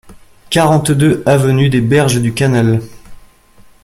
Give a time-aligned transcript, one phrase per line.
[0.49, 2.81] quarante-deux avenue des Berges du Canal